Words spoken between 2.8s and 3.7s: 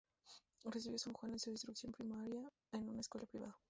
una escuela privada.